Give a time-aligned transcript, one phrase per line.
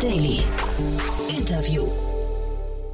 [0.00, 0.44] Daily.
[1.28, 1.82] Interview.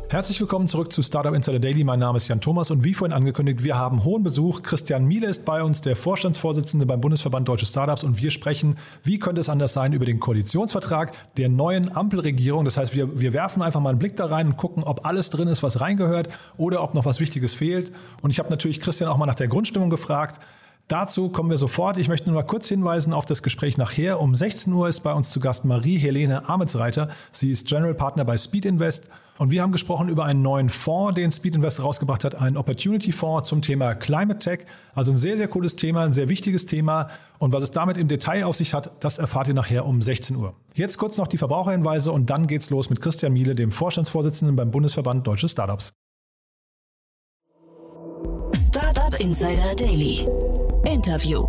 [0.09, 1.85] Herzlich willkommen zurück zu Startup Insider Daily.
[1.85, 4.63] Mein Name ist Jan Thomas und wie vorhin angekündigt, wir haben hohen Besuch.
[4.63, 9.19] Christian Miele ist bei uns, der Vorstandsvorsitzende beim Bundesverband Deutsche Startups und wir sprechen, wie
[9.19, 12.65] könnte es anders sein, über den Koalitionsvertrag der neuen Ampelregierung.
[12.65, 15.29] Das heißt, wir, wir werfen einfach mal einen Blick da rein und gucken, ob alles
[15.29, 17.93] drin ist, was reingehört oder ob noch was Wichtiges fehlt.
[18.23, 20.41] Und ich habe natürlich Christian auch mal nach der Grundstimmung gefragt.
[20.89, 21.97] Dazu kommen wir sofort.
[21.97, 24.21] Ich möchte nur mal kurz hinweisen auf das Gespräch nachher.
[24.21, 27.09] Um 16 Uhr ist bei uns zu Gast Marie-Helene Ametsreiter.
[27.33, 29.09] Sie ist General Partner bei Speed Invest.
[29.39, 33.13] Und wir haben gesprochen über einen neuen Fonds, den Speed Invest rausgebracht hat, einen Opportunity
[33.13, 34.61] Fonds zum Thema Climate Tech.
[34.95, 37.09] Also ein sehr, sehr cooles Thema, ein sehr wichtiges Thema.
[37.39, 40.37] Und was es damit im Detail auf sich hat, das erfahrt ihr nachher um 16
[40.37, 40.55] Uhr.
[40.75, 44.71] Jetzt kurz noch die Verbraucherhinweise und dann geht's los mit Christian Miele, dem Vorstandsvorsitzenden beim
[44.71, 45.93] Bundesverband Deutsche Startups.
[48.55, 50.27] Startup Insider Daily.
[50.87, 51.47] Interview.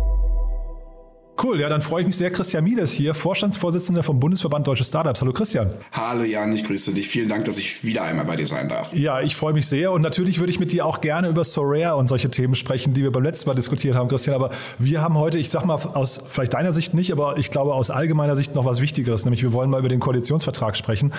[1.42, 2.30] Cool, ja, dann freue ich mich sehr.
[2.30, 5.20] Christian Miele hier, Vorstandsvorsitzender vom Bundesverband Deutsche Startups.
[5.20, 5.74] Hallo Christian.
[5.92, 7.08] Hallo Jan, ich grüße dich.
[7.08, 8.94] Vielen Dank, dass ich wieder einmal bei dir sein darf.
[8.94, 11.96] Ja, ich freue mich sehr und natürlich würde ich mit dir auch gerne über Sorare
[11.96, 14.34] und solche Themen sprechen, die wir beim letzten Mal diskutiert haben, Christian.
[14.34, 17.74] Aber wir haben heute, ich sag mal aus vielleicht deiner Sicht nicht, aber ich glaube
[17.74, 21.12] aus allgemeiner Sicht noch was Wichtigeres, nämlich wir wollen mal über den Koalitionsvertrag sprechen.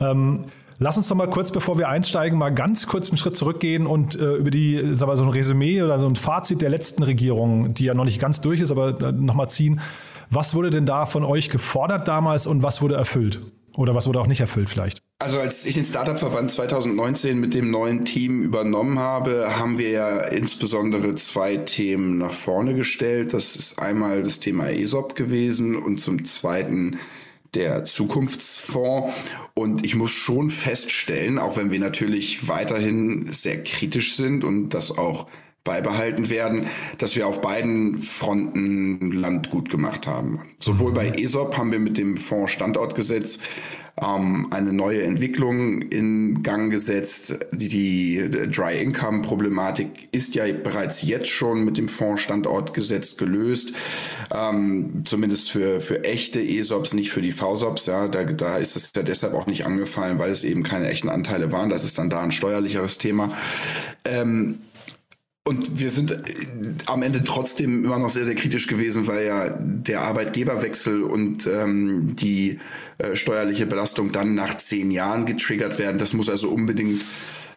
[0.00, 0.46] Ähm,
[0.80, 4.14] Lass uns doch mal kurz, bevor wir einsteigen, mal ganz kurz einen Schritt zurückgehen und
[4.14, 7.74] äh, über die, sag mal, so ein Resümee oder so ein Fazit der letzten Regierung,
[7.74, 9.80] die ja noch nicht ganz durch ist, aber äh, nochmal ziehen.
[10.30, 13.40] Was wurde denn da von euch gefordert damals und was wurde erfüllt?
[13.76, 15.02] Oder was wurde auch nicht erfüllt vielleicht?
[15.20, 20.18] Also als ich den Startup-Verband 2019 mit dem neuen Team übernommen habe, haben wir ja
[20.20, 23.34] insbesondere zwei Themen nach vorne gestellt.
[23.34, 26.98] Das ist einmal das Thema ESOP gewesen und zum zweiten
[27.54, 29.14] der Zukunftsfonds.
[29.54, 34.96] Und ich muss schon feststellen, auch wenn wir natürlich weiterhin sehr kritisch sind und das
[34.96, 35.26] auch
[35.64, 40.40] beibehalten werden, dass wir auf beiden Fronten Land gut gemacht haben.
[40.58, 43.38] Sowohl bei ESOP haben wir mit dem Fonds Standortgesetz
[44.02, 47.36] ähm, eine neue Entwicklung in Gang gesetzt.
[47.52, 53.72] Die, die Dry Income Problematik ist ja bereits jetzt schon mit dem Fonds Standortgesetz gelöst.
[54.34, 57.86] Ähm, zumindest für, für echte ESOPs, nicht für die VSOPs.
[57.86, 61.08] Ja, da, da ist es ja deshalb auch nicht angefallen, weil es eben keine echten
[61.08, 61.70] Anteile waren.
[61.70, 63.32] Das ist dann da ein steuerlicheres Thema.
[64.04, 64.60] Ähm,
[65.48, 66.16] und wir sind äh,
[66.86, 72.14] am Ende trotzdem immer noch sehr, sehr kritisch gewesen, weil ja der Arbeitgeberwechsel und ähm,
[72.16, 72.58] die
[72.98, 75.98] äh, steuerliche Belastung dann nach zehn Jahren getriggert werden.
[75.98, 77.02] Das muss also unbedingt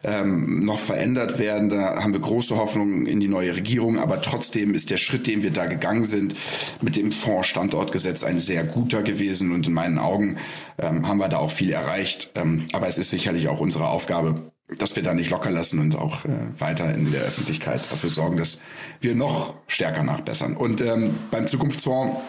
[0.04, 1.68] ähm, noch verändert werden.
[1.68, 5.42] Da haben wir große Hoffnungen in die neue Regierung, aber trotzdem ist der Schritt, den
[5.42, 6.34] wir da gegangen sind,
[6.80, 10.38] mit dem Fonds Standortgesetz ein sehr guter gewesen und in meinen Augen
[10.78, 12.32] ähm, haben wir da auch viel erreicht.
[12.36, 15.96] Ähm, aber es ist sicherlich auch unsere Aufgabe, dass wir da nicht locker lassen und
[15.96, 18.60] auch äh, weiter in der Öffentlichkeit dafür sorgen, dass
[19.00, 20.56] wir noch stärker nachbessern.
[20.56, 22.20] Und ähm, beim Zukunftsfonds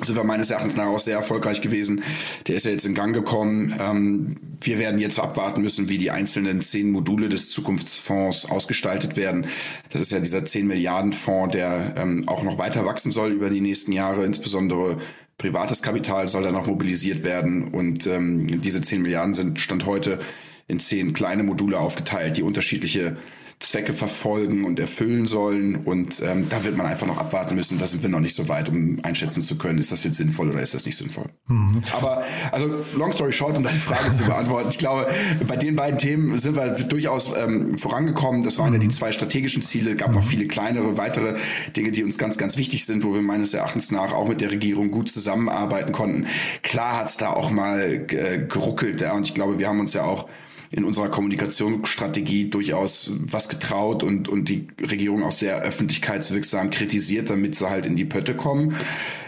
[0.00, 2.02] sind wir meines Erachtens nach auch sehr erfolgreich gewesen.
[2.46, 3.74] Der ist ja jetzt in Gang gekommen.
[3.78, 9.46] Ähm, wir werden jetzt abwarten müssen, wie die einzelnen zehn Module des Zukunftsfonds ausgestaltet werden.
[9.90, 13.50] Das ist ja dieser 10 Milliarden Fonds, der ähm, auch noch weiter wachsen soll über
[13.50, 14.24] die nächsten Jahre.
[14.24, 14.98] Insbesondere
[15.38, 17.68] privates Kapital soll da noch mobilisiert werden.
[17.68, 20.18] Und ähm, diese 10 Milliarden sind Stand heute
[20.66, 23.16] in zehn kleine Module aufgeteilt, die unterschiedliche
[23.62, 25.76] Zwecke verfolgen und erfüllen sollen.
[25.76, 27.78] Und ähm, da wird man einfach noch abwarten müssen.
[27.78, 30.50] Da sind wir noch nicht so weit, um einschätzen zu können, ist das jetzt sinnvoll
[30.50, 31.26] oder ist das nicht sinnvoll.
[31.46, 31.82] Mhm.
[31.92, 35.08] Aber also long story short, um deine Frage zu beantworten, ich glaube,
[35.46, 38.42] bei den beiden Themen sind wir durchaus ähm, vorangekommen.
[38.42, 38.74] Das waren mhm.
[38.74, 38.92] ja die mhm.
[38.92, 39.92] zwei strategischen Ziele.
[39.92, 40.16] Es gab mhm.
[40.16, 41.36] noch viele kleinere, weitere
[41.76, 44.50] Dinge, die uns ganz, ganz wichtig sind, wo wir meines Erachtens nach auch mit der
[44.50, 46.26] Regierung gut zusammenarbeiten konnten.
[46.62, 49.00] Klar hat es da auch mal äh, geruckelt.
[49.00, 50.28] Ja, und ich glaube, wir haben uns ja auch
[50.72, 57.54] in unserer Kommunikationsstrategie durchaus was getraut und, und die Regierung auch sehr öffentlichkeitswirksam kritisiert, damit
[57.54, 58.74] sie halt in die Pötte kommen.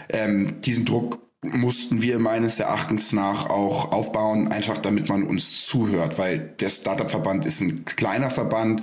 [0.09, 6.17] Ähm, diesen Druck mussten wir meines Erachtens nach auch aufbauen, einfach damit man uns zuhört,
[6.17, 8.81] weil der Startup-Verband ist ein kleiner Verband.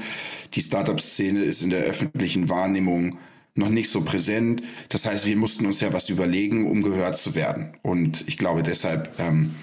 [0.55, 3.19] Die Startup-Szene ist in der öffentlichen Wahrnehmung
[3.55, 4.62] noch nicht so präsent.
[4.88, 7.73] Das heißt, wir mussten uns ja was überlegen, um gehört zu werden.
[7.82, 9.56] Und ich glaube, deshalb ähm,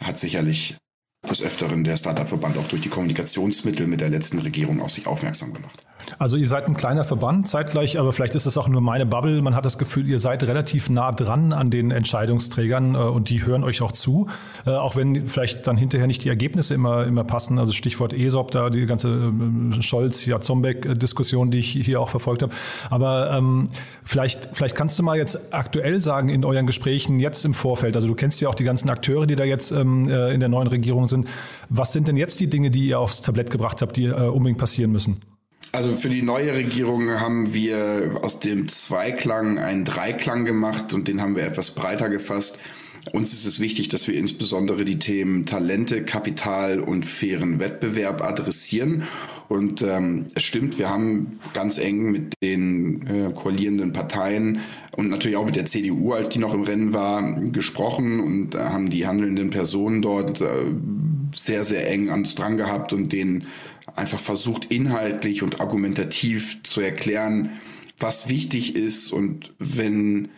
[0.00, 0.76] hat sicherlich
[1.28, 5.52] des Öfteren der Startup-Verband auch durch die Kommunikationsmittel mit der letzten Regierung auf sich aufmerksam
[5.52, 5.84] gemacht.
[6.18, 9.42] Also ihr seid ein kleiner Verband zeitgleich, aber vielleicht ist es auch nur meine Bubble.
[9.42, 13.44] Man hat das Gefühl, ihr seid relativ nah dran an den Entscheidungsträgern äh, und die
[13.44, 14.28] hören euch auch zu,
[14.66, 17.58] äh, auch wenn vielleicht dann hinterher nicht die Ergebnisse immer, immer passen.
[17.58, 19.30] Also Stichwort ESOP, da die ganze
[19.78, 22.54] äh, Scholz, ja Zombeck-Diskussion, die ich hier auch verfolgt habe.
[22.88, 23.68] Aber ähm,
[24.04, 28.08] vielleicht, vielleicht kannst du mal jetzt aktuell sagen in euren Gesprächen jetzt im Vorfeld, also
[28.08, 31.06] du kennst ja auch die ganzen Akteure, die da jetzt ähm, in der neuen Regierung
[31.10, 31.28] sind.
[31.68, 34.58] Was sind denn jetzt die Dinge, die ihr aufs Tablett gebracht habt, die äh, unbedingt
[34.58, 35.20] passieren müssen?
[35.72, 41.20] Also für die neue Regierung haben wir aus dem Zweiklang einen Dreiklang gemacht und den
[41.20, 42.58] haben wir etwas breiter gefasst.
[43.12, 49.04] Uns ist es wichtig, dass wir insbesondere die Themen Talente, Kapital und fairen Wettbewerb adressieren.
[49.48, 54.60] Und ähm, es stimmt, wir haben ganz eng mit den äh, koalierenden Parteien
[54.96, 58.58] und natürlich auch mit der CDU, als die noch im Rennen war, gesprochen und äh,
[58.58, 60.46] haben die handelnden Personen dort äh,
[61.32, 63.46] sehr, sehr eng ans dran gehabt und denen
[63.96, 67.50] einfach versucht, inhaltlich und argumentativ zu erklären,
[67.98, 70.28] was wichtig ist und wenn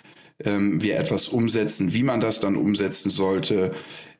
[0.44, 3.72] ähm, wir etwas umsetzen, wie man das dann umsetzen sollte.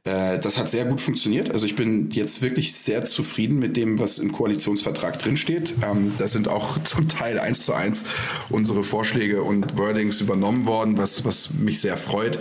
[0.05, 1.53] Äh, das hat sehr gut funktioniert.
[1.53, 5.75] Also ich bin jetzt wirklich sehr zufrieden mit dem, was im Koalitionsvertrag drinsteht.
[5.83, 8.05] Ähm, da sind auch zum Teil eins zu eins
[8.51, 12.41] unsere Vorschläge und Wordings übernommen worden, was, was mich sehr freut.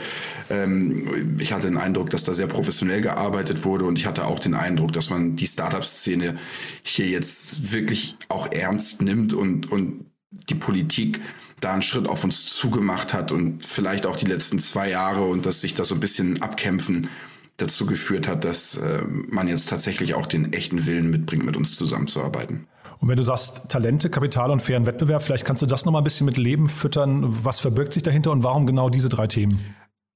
[0.50, 4.39] Ähm, ich hatte den Eindruck, dass da sehr professionell gearbeitet wurde und ich hatte auch
[4.39, 6.38] den Eindruck, dass man die Startup-Szene
[6.81, 11.22] hier jetzt wirklich auch ernst nimmt und, und die Politik
[11.60, 15.45] da einen Schritt auf uns zugemacht hat und vielleicht auch die letzten zwei Jahre und
[15.45, 17.10] dass sich da so ein bisschen abkämpfen
[17.57, 21.75] dazu geführt hat, dass äh, man jetzt tatsächlich auch den echten Willen mitbringt, mit uns
[21.75, 22.68] zusammenzuarbeiten.
[23.00, 26.04] Und wenn du sagst Talente, Kapital und fairen Wettbewerb, vielleicht kannst du das nochmal ein
[26.04, 27.25] bisschen mit Leben füttern.
[27.44, 29.60] Was verbirgt sich dahinter und warum genau diese drei Themen?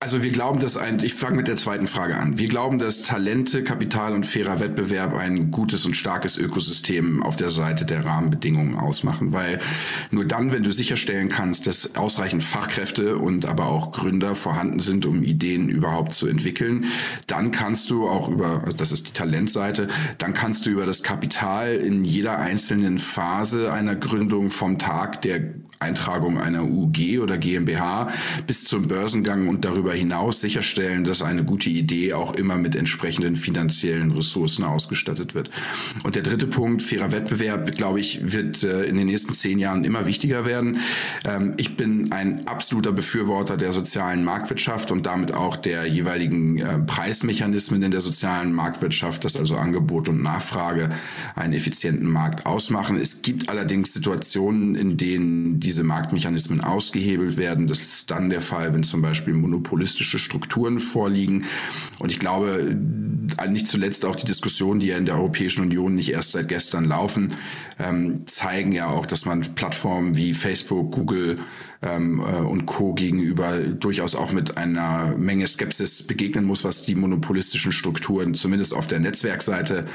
[0.06, 2.38] Also wir glauben, dass ein, ich fange mit der zweiten Frage an.
[2.38, 7.50] Wir glauben, dass Talente, Kapital und fairer Wettbewerb ein gutes und starkes Ökosystem auf der
[7.50, 9.60] Seite der Rahmenbedingungen ausmachen, weil
[10.12, 15.08] nur dann, wenn du sicherstellen kannst, dass ausreichend Fachkräfte und aber auch Gründer vorhanden sind,
[15.08, 16.86] um Ideen überhaupt zu entwickeln,
[17.26, 19.88] dann kannst du auch über, das ist die Talentseite,
[20.20, 25.40] dann kannst du über das Kapital in jeder einzelnen Phase einer Gründung vom Tag der
[25.86, 28.10] Eintragung einer UG oder GmbH
[28.48, 33.36] bis zum Börsengang und darüber hinaus sicherstellen, dass eine gute Idee auch immer mit entsprechenden
[33.36, 35.50] finanziellen Ressourcen ausgestattet wird.
[36.04, 39.84] Und der dritte Punkt, fairer Wettbewerb, glaube ich, wird äh, in den nächsten zehn Jahren
[39.84, 40.80] immer wichtiger werden.
[41.24, 46.80] Ähm, ich bin ein absoluter Befürworter der sozialen Marktwirtschaft und damit auch der jeweiligen äh,
[46.80, 50.90] Preismechanismen in der sozialen Marktwirtschaft, dass also Angebot und Nachfrage
[51.36, 52.98] einen effizienten Markt ausmachen.
[52.98, 57.68] Es gibt allerdings Situationen, in denen diese Marktmechanismen ausgehebelt werden.
[57.68, 61.46] Das ist dann der Fall, wenn zum Beispiel monopolistische Strukturen vorliegen.
[62.00, 62.76] Und ich glaube,
[63.38, 66.48] äh, nicht zuletzt auch die Diskussionen, die ja in der Europäischen Union nicht erst seit
[66.48, 67.34] gestern laufen,
[67.80, 71.40] ähm, zeigen ja auch, dass man Plattformen wie Facebook, Google
[71.82, 72.94] ähm, äh, und Co.
[72.94, 78.88] gegenüber durchaus auch mit einer Menge Skepsis begegnen muss, was die monopolistischen Strukturen zumindest auf
[78.88, 79.86] der Netzwerkseite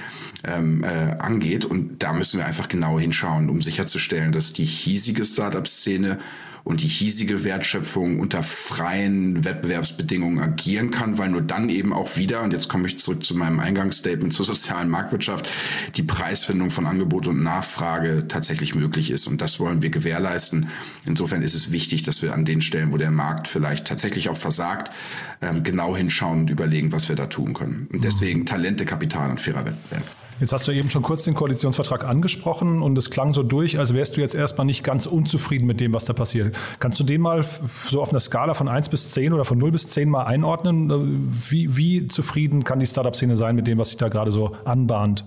[0.45, 1.65] ähm, äh, angeht.
[1.65, 5.25] Und da müssen wir einfach genau hinschauen, um sicherzustellen, dass die hiesige
[5.61, 6.19] Startup-Szene
[6.63, 12.43] und die hiesige Wertschöpfung unter freien Wettbewerbsbedingungen agieren kann, weil nur dann eben auch wieder,
[12.43, 15.51] und jetzt komme ich zurück zu meinem Eingangsstatement zur sozialen Marktwirtschaft,
[15.97, 19.27] die Preisfindung von Angebot und Nachfrage tatsächlich möglich ist.
[19.27, 20.69] Und das wollen wir gewährleisten.
[21.07, 24.37] Insofern ist es wichtig, dass wir an den Stellen, wo der Markt vielleicht tatsächlich auch
[24.37, 24.93] versagt,
[25.41, 27.89] ähm, genau hinschauen und überlegen, was wir da tun können.
[27.91, 30.20] Und deswegen Talente, Kapital und fairer Wettbewerb.
[30.41, 33.93] Jetzt hast du eben schon kurz den Koalitionsvertrag angesprochen und es klang so durch, als
[33.93, 36.57] wärst du jetzt erstmal nicht ganz unzufrieden mit dem, was da passiert.
[36.79, 39.71] Kannst du den mal so auf einer Skala von 1 bis 10 oder von 0
[39.71, 41.31] bis 10 mal einordnen?
[41.51, 45.27] Wie, wie zufrieden kann die Startup-Szene sein mit dem, was sich da gerade so anbahnt?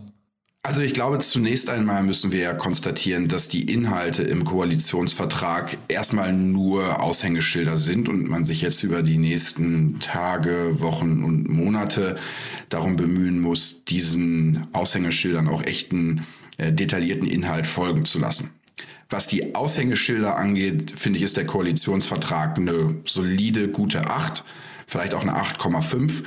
[0.66, 6.32] Also ich glaube, zunächst einmal müssen wir ja konstatieren, dass die Inhalte im Koalitionsvertrag erstmal
[6.32, 12.16] nur Aushängeschilder sind und man sich jetzt über die nächsten Tage, Wochen und Monate
[12.70, 18.52] darum bemühen muss, diesen Aushängeschildern auch echten, äh, detaillierten Inhalt folgen zu lassen.
[19.10, 24.46] Was die Aushängeschilder angeht, finde ich, ist der Koalitionsvertrag eine solide, gute 8,
[24.88, 26.24] vielleicht auch eine 8,5.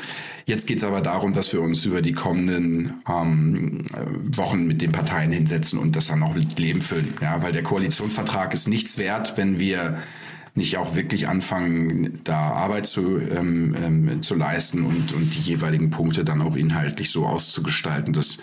[0.46, 3.82] Jetzt geht es aber darum, dass wir uns über die kommenden ähm,
[4.30, 7.12] Wochen mit den Parteien hinsetzen und das dann auch mit Leben füllen.
[7.20, 9.98] Ja, weil der Koalitionsvertrag ist nichts wert, wenn wir
[10.54, 15.90] nicht auch wirklich anfangen, da Arbeit zu, ähm, ähm, zu leisten und, und die jeweiligen
[15.90, 18.38] Punkte dann auch inhaltlich so auszugestalten, dass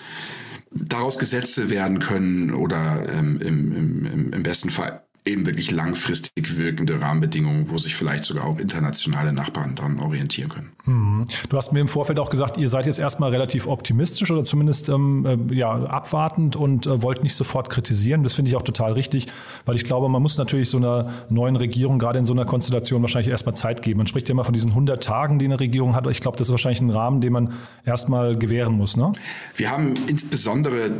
[0.72, 7.00] daraus Gesetze werden können oder ähm, im, im, im besten Fall eben wirklich langfristig wirkende
[7.00, 10.72] Rahmenbedingungen, wo sich vielleicht sogar auch internationale Nachbarn dann orientieren können.
[10.86, 11.26] Mhm.
[11.48, 14.90] Du hast mir im Vorfeld auch gesagt, ihr seid jetzt erstmal relativ optimistisch oder zumindest
[14.90, 18.24] ähm, äh, ja, abwartend und äh, wollt nicht sofort kritisieren.
[18.24, 19.28] Das finde ich auch total richtig,
[19.66, 23.02] weil ich glaube, man muss natürlich so einer neuen Regierung gerade in so einer Konstellation
[23.02, 24.00] wahrscheinlich erstmal Zeit geben.
[24.00, 26.06] Man spricht ja immer von diesen 100 Tagen, die eine Regierung hat.
[26.08, 27.54] Ich glaube, das ist wahrscheinlich ein Rahmen, den man
[27.86, 28.98] erstmal gewähren muss.
[28.98, 29.14] Ne?
[29.56, 30.92] Wir haben insbesondere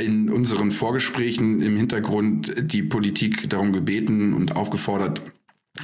[0.00, 5.22] in unseren Vorgesprächen im Hintergrund die Politik darum gebeten und aufgefordert,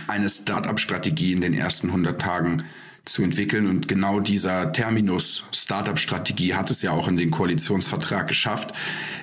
[0.07, 2.65] eine Start-up-Strategie in den ersten 100 Tagen
[3.05, 3.67] zu entwickeln.
[3.69, 8.73] Und genau dieser Terminus Startup-Strategie hat es ja auch in den Koalitionsvertrag geschafft.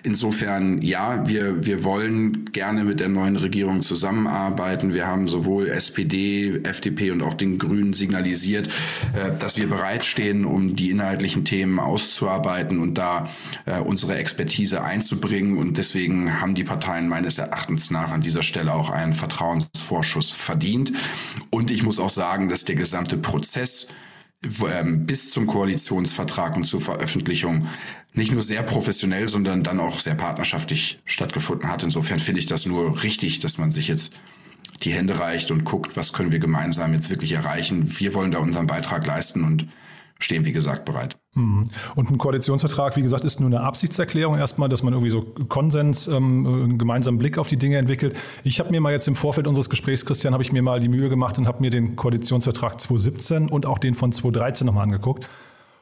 [0.03, 4.93] Insofern, ja, wir, wir wollen gerne mit der neuen Regierung zusammenarbeiten.
[4.93, 8.67] Wir haben sowohl SPD, FDP und auch den Grünen signalisiert,
[9.13, 13.29] äh, dass wir bereitstehen, um die inhaltlichen Themen auszuarbeiten und da
[13.65, 15.57] äh, unsere Expertise einzubringen.
[15.57, 20.93] Und deswegen haben die Parteien meines Erachtens nach an dieser Stelle auch einen Vertrauensvorschuss verdient.
[21.49, 23.87] Und ich muss auch sagen, dass der gesamte Prozess Prozess
[24.71, 27.67] ähm, bis zum Koalitionsvertrag und zur Veröffentlichung
[28.13, 31.83] nicht nur sehr professionell, sondern dann auch sehr partnerschaftlich stattgefunden hat.
[31.83, 34.13] Insofern finde ich das nur richtig, dass man sich jetzt
[34.83, 37.99] die Hände reicht und guckt, was können wir gemeinsam jetzt wirklich erreichen.
[37.99, 39.67] Wir wollen da unseren Beitrag leisten und
[40.23, 41.17] stehen, wie gesagt, bereit.
[41.33, 41.69] Mhm.
[41.95, 46.07] Und ein Koalitionsvertrag, wie gesagt, ist nur eine Absichtserklärung erstmal, dass man irgendwie so Konsens,
[46.07, 48.15] ähm, einen gemeinsamen Blick auf die Dinge entwickelt.
[48.43, 50.89] Ich habe mir mal jetzt im Vorfeld unseres Gesprächs, Christian, habe ich mir mal die
[50.89, 55.27] Mühe gemacht und habe mir den Koalitionsvertrag 2017 und auch den von 2013 nochmal angeguckt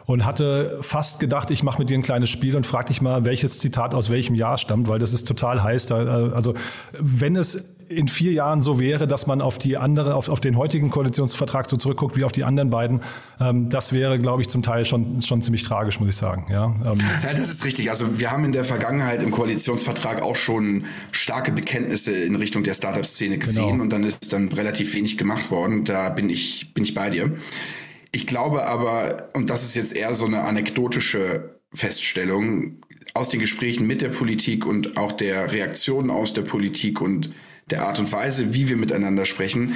[0.06, 3.26] und hatte fast gedacht, ich mache mit dir ein kleines Spiel und frage dich mal,
[3.26, 5.86] welches Zitat aus welchem Jahr stammt, weil das ist total heiß.
[5.86, 6.56] Da, äh, also
[7.00, 10.56] wenn es in vier Jahren so wäre, dass man auf die andere, auf, auf den
[10.56, 13.02] heutigen Koalitionsvertrag so zurückguckt wie auf die anderen beiden,
[13.42, 16.46] ähm, das wäre, glaube ich, zum Teil schon, schon ziemlich tragisch, muss ich sagen.
[16.52, 17.02] Ja, ähm.
[17.24, 17.90] ja, das ist richtig.
[17.90, 22.76] Also wir haben in der Vergangenheit im Koalitionsvertrag auch schon starke Bekenntnisse in Richtung der
[22.76, 23.84] Startup-Szene gesehen genau.
[23.84, 25.84] und dann ist dann relativ wenig gemacht worden.
[25.84, 27.32] Da bin ich, bin ich bei dir.
[28.12, 32.78] Ich glaube aber, und das ist jetzt eher so eine anekdotische Feststellung,
[33.16, 37.32] aus den Gesprächen mit der Politik und auch der Reaktion aus der Politik und
[37.72, 39.76] der Art und Weise, wie wir miteinander sprechen,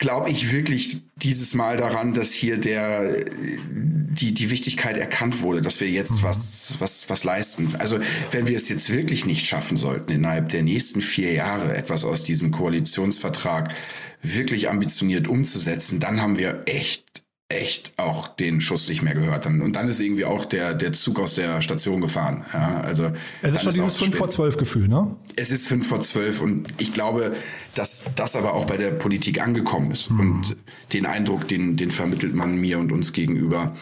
[0.00, 3.26] glaube ich wirklich dieses Mal daran, dass hier der,
[3.68, 6.22] die, die Wichtigkeit erkannt wurde, dass wir jetzt mhm.
[6.22, 7.74] was, was, was leisten.
[7.78, 8.00] Also,
[8.32, 12.24] wenn wir es jetzt wirklich nicht schaffen sollten, innerhalb der nächsten vier Jahre etwas aus
[12.24, 13.74] diesem Koalitionsvertrag
[14.22, 17.04] wirklich ambitioniert umzusetzen, dann haben wir echt
[17.50, 19.44] echt auch den Schuss nicht mehr gehört.
[19.44, 22.44] Und dann ist irgendwie auch der, der Zug aus der Station gefahren.
[22.52, 25.16] Ja, also es ist schon dieses 5 vor 12 Gefühl, ne?
[25.36, 27.34] Es ist 5 vor 12 und ich glaube,
[27.74, 30.10] dass das aber auch bei der Politik angekommen ist.
[30.10, 30.20] Mhm.
[30.20, 30.56] Und
[30.92, 33.76] den Eindruck, den, den vermittelt man mir und uns gegenüber,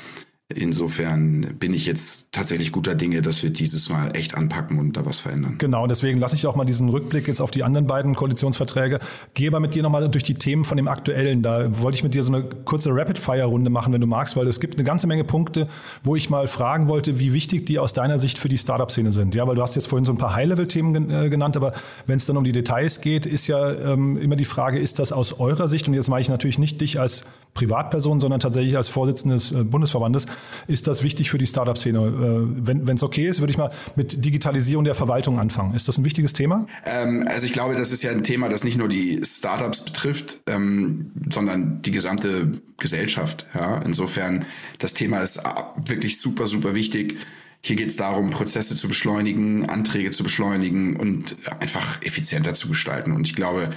[0.54, 5.04] Insofern bin ich jetzt tatsächlich guter Dinge, dass wir dieses Mal echt anpacken und da
[5.04, 5.56] was verändern.
[5.58, 8.98] Genau, deswegen lasse ich auch mal diesen Rückblick jetzt auf die anderen beiden Koalitionsverträge.
[9.34, 11.42] Gehe aber mit dir nochmal durch die Themen von dem aktuellen.
[11.42, 14.58] Da wollte ich mit dir so eine kurze Rapid-Fire-Runde machen, wenn du magst, weil es
[14.58, 15.68] gibt eine ganze Menge Punkte,
[16.02, 19.34] wo ich mal fragen wollte, wie wichtig die aus deiner Sicht für die Startup-Szene sind.
[19.34, 21.72] Ja, weil du hast jetzt vorhin so ein paar High-Level-Themen äh, genannt, aber
[22.06, 25.12] wenn es dann um die Details geht, ist ja ähm, immer die Frage, ist das
[25.12, 28.88] aus eurer Sicht, und jetzt mache ich natürlich nicht dich als Privatperson, sondern tatsächlich als
[28.88, 30.26] Vorsitzender des äh, Bundesverbandes,
[30.66, 31.98] ist das wichtig für die Startup-Szene.
[31.98, 35.74] Äh, wenn es okay ist, würde ich mal mit Digitalisierung der Verwaltung anfangen.
[35.74, 36.66] Ist das ein wichtiges Thema?
[36.84, 40.40] Ähm, also ich glaube, das ist ja ein Thema, das nicht nur die Startups betrifft,
[40.46, 43.46] ähm, sondern die gesamte Gesellschaft.
[43.54, 43.78] Ja?
[43.82, 44.44] Insofern,
[44.78, 45.40] das Thema ist
[45.84, 47.16] wirklich super, super wichtig.
[47.60, 53.12] Hier geht es darum, Prozesse zu beschleunigen, Anträge zu beschleunigen und einfach effizienter zu gestalten.
[53.12, 53.70] Und ich glaube,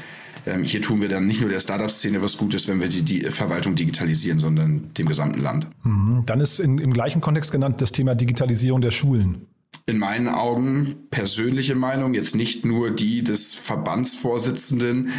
[0.46, 3.22] ähm, hier tun wir dann nicht nur der Startup-Szene was Gutes, wenn wir die, die,
[3.32, 5.68] Verwaltung digitalisieren, sondern dem gesamten Land.
[5.84, 6.24] Mhm.
[6.26, 9.48] Dann ist in, im gleichen Kontext genannt das Thema Digitalisierung der Schulen.
[9.86, 15.10] In meinen Augen persönliche Meinung, jetzt nicht nur die des Verbandsvorsitzenden,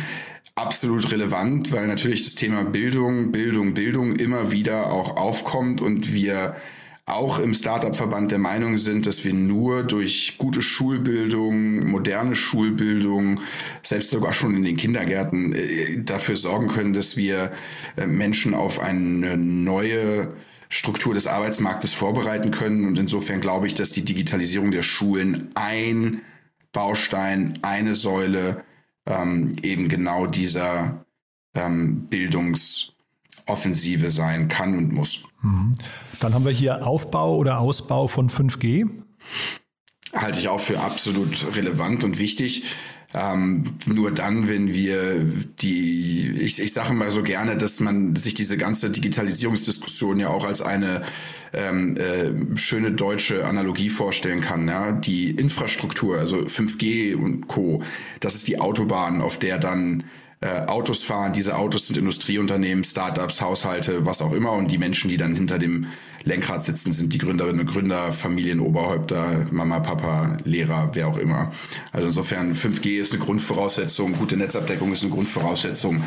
[0.55, 6.57] absolut relevant, weil natürlich das Thema Bildung, Bildung, Bildung immer wieder auch aufkommt und wir
[7.05, 13.41] auch im Startup-Verband der Meinung sind, dass wir nur durch gute Schulbildung, moderne Schulbildung,
[13.83, 17.53] selbst sogar schon in den Kindergärten äh, dafür sorgen können, dass wir
[17.97, 20.33] äh, Menschen auf eine neue
[20.69, 22.87] Struktur des Arbeitsmarktes vorbereiten können.
[22.87, 26.23] Und insofern glaube ich, dass die Digitalisierung der Schulen ein
[26.73, 28.65] Baustein, eine Säule
[29.07, 31.05] ähm, eben genau dieser
[31.55, 32.09] ähm,
[33.47, 35.25] Bildungsoffensive sein kann und muss.
[35.43, 35.73] Mhm.
[36.21, 38.89] Dann haben wir hier Aufbau oder Ausbau von 5G.
[40.15, 42.65] Halte ich auch für absolut relevant und wichtig.
[43.15, 45.25] Ähm, nur dann, wenn wir
[45.61, 50.45] die, ich, ich sage mal so gerne, dass man sich diese ganze Digitalisierungsdiskussion ja auch
[50.45, 51.03] als eine
[51.53, 54.67] ähm, äh, schöne deutsche Analogie vorstellen kann.
[54.67, 54.93] Ja?
[54.93, 57.83] Die Infrastruktur, also 5G und Co.,
[58.21, 60.05] das ist die Autobahn, auf der dann
[60.43, 61.33] äh, Autos fahren.
[61.33, 64.53] Diese Autos sind Industrieunternehmen, Startups, Haushalte, was auch immer.
[64.53, 65.87] Und die Menschen, die dann hinter dem
[66.25, 71.53] Lenkrad sitzen, sind die Gründerinnen und Gründer, Familienoberhäupter, Mama, Papa, Lehrer, wer auch immer.
[71.93, 76.03] Also insofern 5G ist eine Grundvoraussetzung, gute Netzabdeckung ist eine Grundvoraussetzung.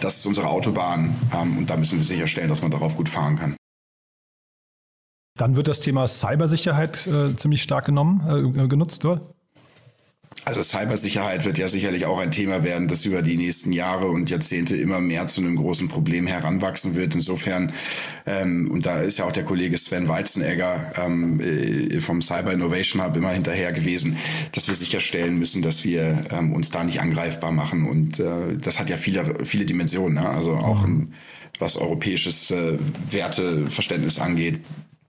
[0.00, 3.36] Das ist unsere Autobahn ähm, und da müssen wir sicherstellen, dass man darauf gut fahren
[3.36, 3.56] kann.
[5.36, 9.20] Dann wird das Thema Cybersicherheit äh, ziemlich stark genommen, äh, genutzt, oder?
[10.44, 14.30] Also Cybersicherheit wird ja sicherlich auch ein Thema werden, das über die nächsten Jahre und
[14.30, 17.14] Jahrzehnte immer mehr zu einem großen Problem heranwachsen wird.
[17.14, 17.72] Insofern,
[18.26, 23.04] ähm, und da ist ja auch der Kollege Sven Weizenegger ähm, äh, vom Cyber Innovation
[23.04, 24.16] Hub immer hinterher gewesen,
[24.52, 27.86] dass wir sicherstellen müssen, dass wir ähm, uns da nicht angreifbar machen.
[27.86, 30.14] Und äh, das hat ja viele, viele Dimensionen.
[30.14, 30.28] Ne?
[30.28, 31.12] Also auch in,
[31.58, 32.78] was europäisches äh,
[33.10, 34.60] Werteverständnis angeht.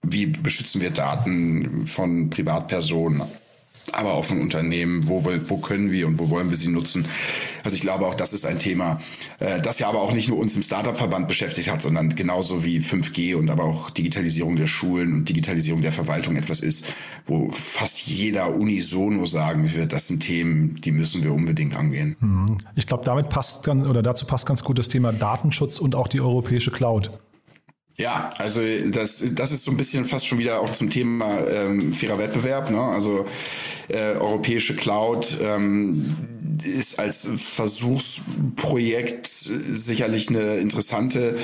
[0.04, 3.24] Wie beschützen wir Daten von Privatpersonen?
[3.92, 7.08] Aber auch von Unternehmen, wo, wo können wir und wo wollen wir sie nutzen.
[7.64, 9.02] Also ich glaube auch, das ist ein Thema,
[9.40, 12.80] äh, das ja aber auch nicht nur uns im Startup-Verband beschäftigt hat, sondern genauso wie
[12.80, 16.86] 5G und aber auch Digitalisierung der Schulen und Digitalisierung der Verwaltung etwas ist,
[17.26, 22.16] wo fast jeder unisono sagen wird, das sind Themen, die müssen wir unbedingt angehen.
[22.20, 22.58] Mhm.
[22.76, 26.22] Ich glaube, damit passt oder dazu passt ganz gut das Thema Datenschutz und auch die
[26.22, 27.12] europäische Cloud.
[28.02, 31.94] Ja, also das, das ist so ein bisschen fast schon wieder auch zum Thema ähm,
[31.94, 32.72] fairer Wettbewerb.
[32.72, 32.82] Ne?
[32.82, 33.28] Also
[33.90, 36.04] äh, europäische Cloud ähm,
[36.64, 41.38] ist als Versuchsprojekt sicherlich eine interessante,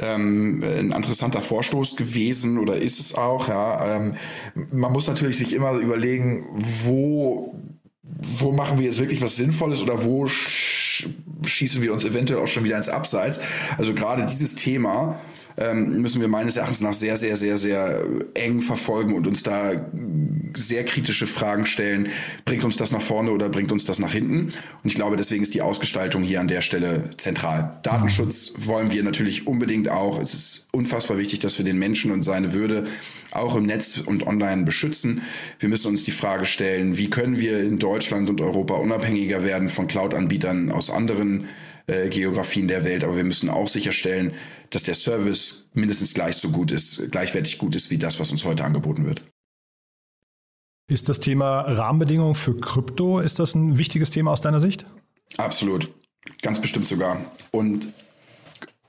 [0.00, 3.48] ähm, ein interessanter Vorstoß gewesen oder ist es auch.
[3.48, 3.96] Ja?
[3.96, 4.14] Ähm,
[4.72, 7.54] man muss natürlich sich immer überlegen, wo,
[8.38, 12.64] wo machen wir jetzt wirklich was Sinnvolles oder wo schießen wir uns eventuell auch schon
[12.64, 13.40] wieder ins Abseits.
[13.76, 15.20] Also gerade dieses Thema
[15.58, 19.72] ähm, müssen wir meines Erachtens nach sehr, sehr, sehr, sehr eng verfolgen und uns da
[20.54, 22.08] sehr kritische Fragen stellen.
[22.44, 24.46] Bringt uns das nach vorne oder bringt uns das nach hinten?
[24.46, 27.78] Und ich glaube, deswegen ist die Ausgestaltung hier an der Stelle zentral.
[27.82, 30.18] Datenschutz wollen wir natürlich unbedingt auch.
[30.20, 32.84] Es ist unfassbar wichtig, dass wir den Menschen und seine Würde
[33.30, 35.22] auch im Netz und online beschützen.
[35.58, 39.68] Wir müssen uns die Frage stellen, wie können wir in Deutschland und Europa unabhängiger werden
[39.68, 41.46] von Cloud-Anbietern aus anderen
[41.88, 44.34] äh, Geografien der Welt, aber wir müssen auch sicherstellen,
[44.70, 48.44] dass der Service mindestens gleich so gut ist, gleichwertig gut ist wie das, was uns
[48.44, 49.22] heute angeboten wird.
[50.90, 54.86] Ist das Thema Rahmenbedingungen für Krypto, ist das ein wichtiges Thema aus deiner Sicht?
[55.36, 55.92] Absolut,
[56.42, 57.20] ganz bestimmt sogar.
[57.50, 57.88] Und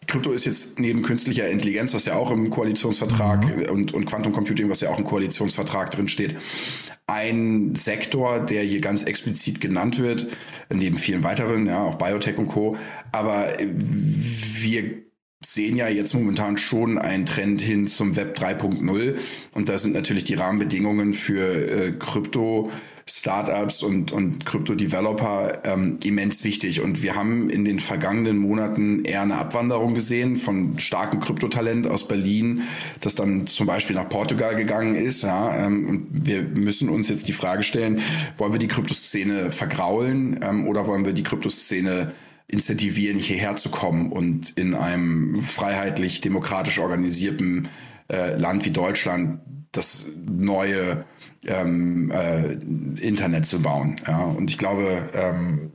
[0.07, 3.63] Krypto ist jetzt neben künstlicher Intelligenz, was ja auch im Koalitionsvertrag mhm.
[3.69, 6.35] und, und Quantum Computing, was ja auch im Koalitionsvertrag drin steht,
[7.09, 10.27] ein Sektor, der hier ganz explizit genannt wird,
[10.71, 12.77] neben vielen weiteren, ja, auch Biotech und Co.
[13.11, 15.03] Aber wir
[15.43, 19.17] sehen ja jetzt momentan schon einen Trend hin zum Web 3.0
[19.53, 22.71] und da sind natürlich die Rahmenbedingungen für äh, Krypto
[23.09, 26.81] Startups und, und Krypto-Developer ähm, immens wichtig.
[26.81, 32.07] Und wir haben in den vergangenen Monaten eher eine Abwanderung gesehen von starkem Kryptotalent aus
[32.07, 32.63] Berlin,
[33.01, 35.23] das dann zum Beispiel nach Portugal gegangen ist.
[35.23, 38.01] Ja, ähm, und wir müssen uns jetzt die Frage stellen,
[38.37, 42.13] wollen wir die Kryptoszene vergraulen ähm, oder wollen wir die Kryptoszene
[42.47, 47.67] incentivieren, hierher zu kommen und in einem freiheitlich, demokratisch organisierten
[48.11, 49.39] äh, Land wie Deutschland
[49.71, 51.05] das neue
[51.45, 52.53] ähm, äh,
[53.01, 54.01] Internet zu bauen.
[54.07, 54.23] Ja?
[54.23, 55.71] Und ich glaube, ähm,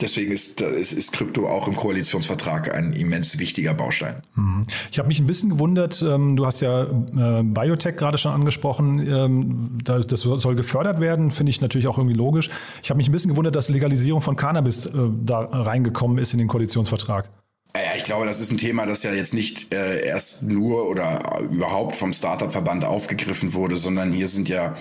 [0.00, 4.16] deswegen ist, ist, ist Krypto auch im Koalitionsvertrag ein immens wichtiger Baustein.
[4.34, 4.64] Mhm.
[4.90, 8.98] Ich habe mich ein bisschen gewundert, ähm, du hast ja äh, Biotech gerade schon angesprochen,
[9.06, 12.50] ähm, das soll gefördert werden, finde ich natürlich auch irgendwie logisch.
[12.82, 14.90] Ich habe mich ein bisschen gewundert, dass Legalisierung von Cannabis äh,
[15.24, 17.28] da reingekommen ist in den Koalitionsvertrag.
[17.74, 21.40] Ja, ich glaube, das ist ein Thema, das ja jetzt nicht äh, erst nur oder
[21.50, 24.76] überhaupt vom Startup-Verband aufgegriffen wurde, sondern hier sind ja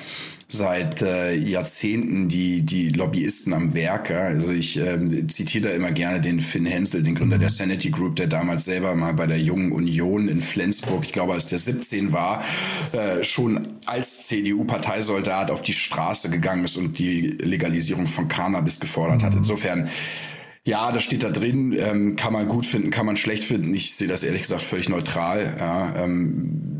[0.50, 4.10] seit äh, Jahrzehnten die, die Lobbyisten am Werk.
[4.10, 4.24] Ja?
[4.24, 7.42] Also ich äh, zitiere da immer gerne den Finn Hensel, den Gründer mhm.
[7.42, 11.32] der Sanity Group, der damals selber mal bei der Jungen Union in Flensburg, ich glaube,
[11.32, 12.44] als der 17 war,
[12.92, 19.22] äh, schon als CDU-Parteisoldat auf die Straße gegangen ist und die Legalisierung von Cannabis gefordert
[19.22, 19.26] mhm.
[19.28, 19.36] hat.
[19.36, 19.90] Insofern
[20.64, 23.74] ja, das steht da drin, ähm, kann man gut finden, kann man schlecht finden.
[23.74, 25.56] Ich sehe das ehrlich gesagt völlig neutral.
[25.60, 26.72] Ja, ähm,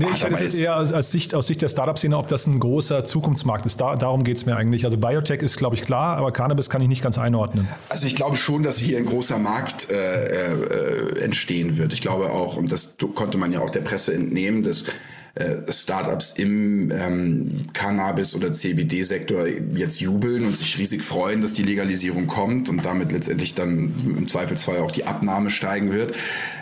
[0.00, 2.46] Nee, ich hätte es jetzt eher als, als, Sicht, aus Sicht der Startup-Szene, ob das
[2.46, 3.80] ein großer Zukunftsmarkt ist.
[3.80, 4.84] Da, darum geht es mir eigentlich.
[4.84, 7.68] Also Biotech ist, glaube ich, klar, aber Cannabis kann ich nicht ganz einordnen.
[7.88, 11.92] Also ich glaube schon, dass hier ein großer Markt äh, äh, entstehen wird.
[11.92, 14.86] Ich glaube auch, und das konnte man ja auch der Presse entnehmen, dass
[15.34, 21.62] äh, Startups im ähm, Cannabis- oder CBD-Sektor jetzt jubeln und sich riesig freuen, dass die
[21.62, 26.14] Legalisierung kommt und damit letztendlich dann im Zweifelsfall auch die Abnahme steigen wird.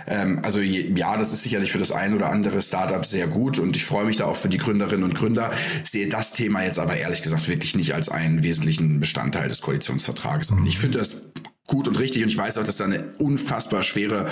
[0.07, 3.59] Ähm, also je, ja, das ist sicherlich für das ein oder andere Startup sehr gut
[3.59, 5.51] und ich freue mich da auch für die Gründerinnen und Gründer.
[5.85, 10.51] Sehe das Thema jetzt aber ehrlich gesagt wirklich nicht als einen wesentlichen Bestandteil des Koalitionsvertrages.
[10.51, 11.23] Und ich finde das
[11.67, 14.27] gut und richtig und ich weiß auch, dass da eine unfassbar schwere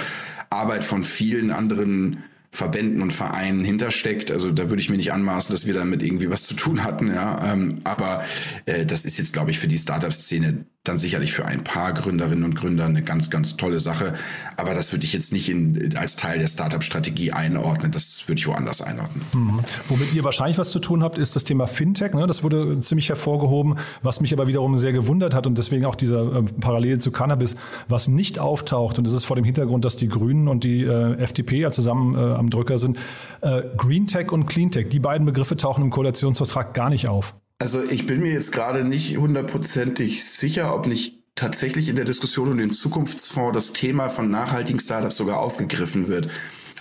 [0.51, 4.31] Arbeit von vielen anderen Verbänden und Vereinen hintersteckt.
[4.31, 7.09] Also da würde ich mir nicht anmaßen, dass wir damit irgendwie was zu tun hatten.
[7.09, 8.25] Ja, ähm, aber
[8.67, 12.45] äh, das ist jetzt, glaube ich, für die Startup-Szene dann sicherlich für ein paar Gründerinnen
[12.45, 14.15] und Gründer eine ganz, ganz tolle Sache.
[14.57, 17.93] Aber das würde ich jetzt nicht in, als Teil der Startup-Strategie einordnen.
[17.93, 19.25] Das würde ich woanders einordnen.
[19.33, 19.61] Mhm.
[19.89, 22.15] Womit ihr wahrscheinlich was zu tun habt, ist das Thema Fintech.
[22.15, 22.27] Ne?
[22.27, 26.37] Das wurde ziemlich hervorgehoben, was mich aber wiederum sehr gewundert hat und deswegen auch dieser
[26.37, 27.57] äh, Parallele zu Cannabis,
[27.89, 28.99] was nicht auftaucht.
[28.99, 32.15] Und das ist vor dem Hintergrund, dass die Grünen und die äh, FDP ja zusammen
[32.15, 32.99] äh, am Drücker sind.
[33.41, 37.35] Äh, Green Tech und Clean Tech, die beiden Begriffe tauchen im Koalitionsvertrag gar nicht auf.
[37.59, 42.51] Also ich bin mir jetzt gerade nicht hundertprozentig sicher, ob nicht tatsächlich in der Diskussion
[42.51, 46.29] um den Zukunftsfonds das Thema von nachhaltigen Startups sogar aufgegriffen wird.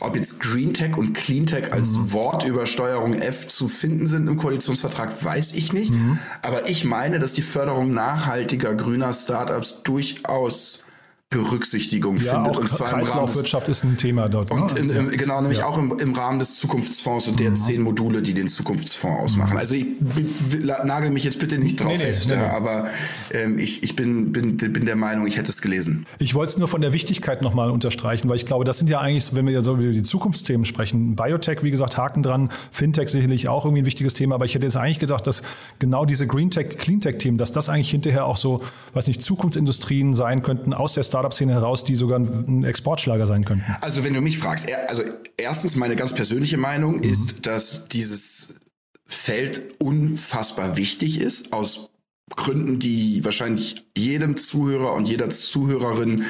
[0.01, 2.11] Ob jetzt Green Tech und Clean Tech als mhm.
[2.11, 5.91] Wortübersteuerung F zu finden sind im Koalitionsvertrag, weiß ich nicht.
[5.91, 6.19] Mhm.
[6.41, 10.84] Aber ich meine, dass die Förderung nachhaltiger grüner Startups durchaus
[11.35, 12.55] Berücksichtigung ja, findet.
[12.55, 14.51] Auch und zwar Kreislaufwirtschaft ist ein Thema dort.
[14.51, 14.79] Und ne?
[14.79, 15.65] in, in, genau, nämlich ja.
[15.65, 17.55] auch im, im, Rahmen des Zukunftsfonds und der mhm.
[17.55, 19.53] zehn Module, die den Zukunftsfonds ausmachen.
[19.53, 19.57] Mhm.
[19.57, 19.87] Also ich
[20.83, 22.43] nagel mich jetzt bitte nicht drauf nee, fest, nee, nee.
[22.43, 22.87] aber
[23.31, 26.05] ähm, ich, ich bin, bin, bin der Meinung, ich hätte es gelesen.
[26.19, 28.99] Ich wollte es nur von der Wichtigkeit nochmal unterstreichen, weil ich glaube, das sind ja
[28.99, 33.09] eigentlich, wenn wir ja so über die Zukunftsthemen sprechen, Biotech, wie gesagt, Haken dran, Fintech
[33.09, 35.43] sicherlich auch irgendwie ein wichtiges Thema, aber ich hätte jetzt eigentlich gedacht, dass
[35.79, 38.61] genau diese Green Tech, Clean Tech Themen, dass das eigentlich hinterher auch so,
[38.93, 43.65] weiß nicht, Zukunftsindustrien sein könnten aus der Startup-Szene heraus, die sogar ein Exportschlager sein könnten?
[43.81, 45.03] Also wenn du mich fragst, also
[45.37, 47.03] erstens meine ganz persönliche Meinung mhm.
[47.03, 48.55] ist, dass dieses
[49.05, 51.89] Feld unfassbar wichtig ist, aus
[52.35, 56.23] Gründen, die wahrscheinlich jedem Zuhörer und jeder Zuhörerin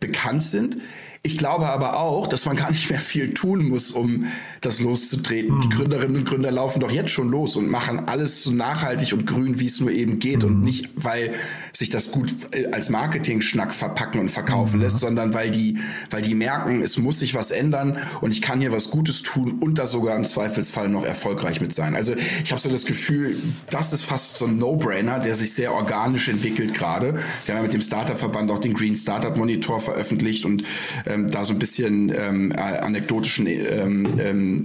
[0.00, 0.76] bekannt sind.
[1.22, 4.26] Ich glaube aber auch, dass man gar nicht mehr viel tun muss, um
[4.60, 5.56] das loszutreten.
[5.56, 5.60] Mhm.
[5.62, 9.26] Die Gründerinnen und Gründer laufen doch jetzt schon los und machen alles so nachhaltig und
[9.26, 10.42] grün, wie es nur eben geht.
[10.42, 10.48] Mhm.
[10.48, 11.32] Und nicht, weil
[11.72, 14.82] sich das gut äh, als Marketing-Schnack verpacken und verkaufen mhm.
[14.82, 15.78] lässt, sondern weil die,
[16.10, 19.56] weil die merken, es muss sich was ändern und ich kann hier was Gutes tun
[19.60, 21.94] und da sogar im Zweifelsfall noch erfolgreich mit sein.
[21.94, 23.36] Also ich habe so das Gefühl,
[23.70, 27.14] das ist fast so ein No-Brainer, der sich sehr organisch entwickelt gerade.
[27.44, 30.64] Wir haben ja mit dem Startup-Verband auch den Green Startup Monitor veröffentlicht und
[31.06, 34.18] ähm, da so ein bisschen ähm, anekdotischen ähm,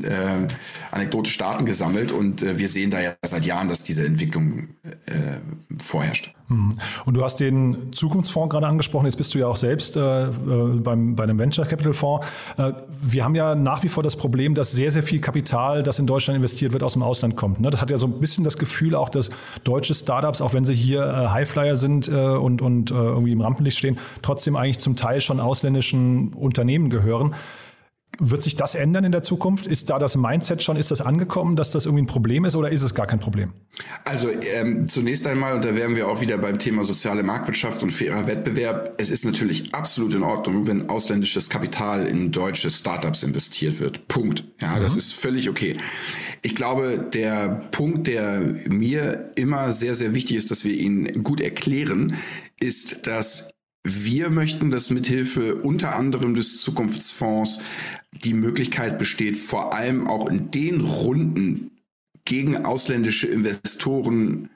[0.04, 0.48] äh,
[0.92, 4.70] anekdotisch Daten gesammelt und äh, wir sehen da ja seit Jahren, dass diese Entwicklung
[5.06, 5.40] äh,
[5.80, 6.34] vorherrscht.
[6.50, 6.74] Hm.
[7.06, 9.06] Und du hast den Zukunftsfonds gerade angesprochen.
[9.06, 10.30] Jetzt bist du ja auch selbst äh, äh,
[10.76, 12.26] beim, bei einem Venture Capital Fonds.
[12.58, 16.00] Äh, wir haben ja nach wie vor das Problem, dass sehr, sehr viel Kapital, das
[16.00, 17.62] in Deutschland investiert wird, aus dem Ausland kommt.
[17.62, 17.70] Ne?
[17.70, 19.30] Das hat ja so ein bisschen das Gefühl auch, dass
[19.64, 23.42] deutsche Startups, auch wenn sie hier äh, Highflyer sind äh, und, und äh, irgendwie im
[23.42, 27.36] Rampenlicht stehen, trotzdem eigentlich zum Teil schon ausländischen Unternehmen gehören.
[28.20, 29.66] Wird sich das ändern in der Zukunft?
[29.66, 32.70] Ist da das Mindset schon, ist das angekommen, dass das irgendwie ein Problem ist oder
[32.72, 33.54] ist es gar kein Problem?
[34.06, 37.90] Also ähm, zunächst einmal, und da wären wir auch wieder beim Thema soziale Marktwirtschaft und
[37.90, 43.80] fairer Wettbewerb, es ist natürlich absolut in Ordnung, wenn ausländisches Kapital in deutsche Startups investiert
[43.80, 44.08] wird.
[44.08, 44.44] Punkt.
[44.62, 44.82] Ja, mhm.
[44.82, 45.78] das ist völlig okay.
[46.44, 51.42] Ich glaube, der Punkt, der mir immer sehr, sehr wichtig ist, dass wir ihn gut
[51.42, 52.16] erklären,
[52.60, 53.50] ist, dass
[53.84, 57.60] wir möchten, dass mithilfe unter anderem des Zukunftsfonds
[58.24, 61.72] die Möglichkeit besteht, vor allem auch in den Runden
[62.26, 64.50] gegen ausländische Investoren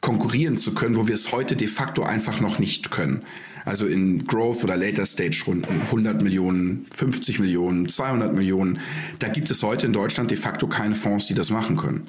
[0.00, 3.22] konkurrieren zu können, wo wir es heute de facto einfach noch nicht können.
[3.64, 8.80] Also in Growth oder Later Stage Runden 100 Millionen, 50 Millionen, 200 Millionen,
[9.18, 12.08] da gibt es heute in Deutschland de facto keine Fonds, die das machen können.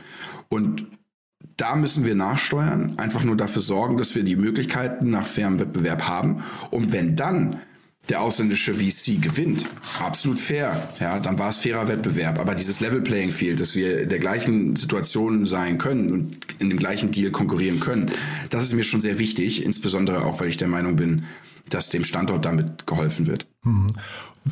[0.50, 0.86] Und
[1.56, 6.08] da müssen wir nachsteuern, einfach nur dafür sorgen, dass wir die Möglichkeiten nach fairem Wettbewerb
[6.08, 6.44] haben.
[6.72, 7.62] Und wenn dann
[8.10, 9.66] der ausländische VC gewinnt,
[10.00, 12.40] absolut fair, ja, dann war es fairer Wettbewerb.
[12.40, 16.70] Aber dieses Level Playing Field, dass wir in der gleichen Situation sein können und in
[16.70, 18.12] dem gleichen Deal konkurrieren können,
[18.50, 21.24] das ist mir schon sehr wichtig, insbesondere auch, weil ich der Meinung bin,
[21.70, 23.48] dass dem Standort damit geholfen wird.
[23.64, 23.88] Mhm.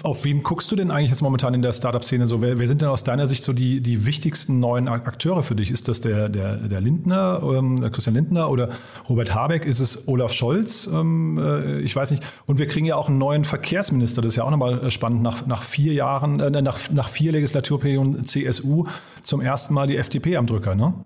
[0.01, 2.41] Auf wen guckst du denn eigentlich jetzt momentan in der Startup-Szene so?
[2.41, 5.69] Wer, wer, sind denn aus deiner Sicht so die, die wichtigsten neuen Akteure für dich?
[5.69, 8.69] Ist das der, der, der Lindner, ähm, der Christian Lindner oder
[9.07, 9.65] Robert Habeck?
[9.65, 10.89] Ist es Olaf Scholz?
[10.91, 12.23] Ähm, äh, ich weiß nicht.
[12.47, 14.23] Und wir kriegen ja auch einen neuen Verkehrsminister.
[14.23, 15.21] Das ist ja auch nochmal äh, spannend.
[15.21, 18.85] Nach, nach vier Jahren, äh, nach, nach vier Legislaturperioden CSU
[19.21, 21.05] zum ersten Mal die FDP am Drücker, ne?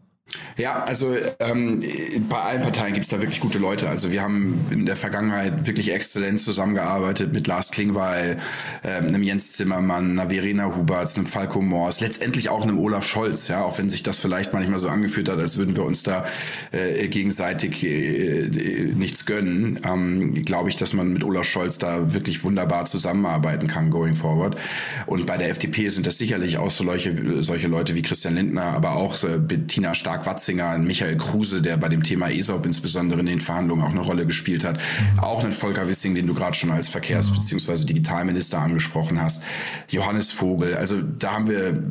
[0.58, 1.84] Ja, also ähm,
[2.28, 3.88] bei allen Parteien gibt es da wirklich gute Leute.
[3.88, 8.38] Also wir haben in der Vergangenheit wirklich exzellent zusammengearbeitet mit Lars Klingweil,
[8.84, 13.48] ähm, einem Jens Zimmermann, einer Verena Huberts, einem Falco Moors, letztendlich auch einem Olaf Scholz,
[13.48, 16.26] ja, auch wenn sich das vielleicht manchmal so angeführt hat, als würden wir uns da
[16.72, 18.50] äh, gegenseitig äh,
[18.96, 23.92] nichts gönnen, ähm, glaube ich, dass man mit Olaf Scholz da wirklich wunderbar zusammenarbeiten kann
[23.92, 24.58] going forward.
[25.06, 28.96] Und bei der FDP sind das sicherlich auch solche, solche Leute wie Christian Lindner, aber
[28.96, 33.20] auch äh, Bettina Stark Marc Watzinger, ein Michael Kruse, der bei dem Thema ESOP insbesondere
[33.20, 34.80] in den Verhandlungen auch eine Rolle gespielt hat.
[35.22, 37.36] Auch ein Volker Wissing, den du gerade schon als Verkehrs- mhm.
[37.36, 37.86] bzw.
[37.86, 39.44] Digitalminister angesprochen hast.
[39.90, 40.76] Johannes Vogel.
[40.76, 41.84] Also da haben wir